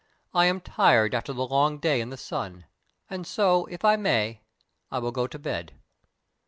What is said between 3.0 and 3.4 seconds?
and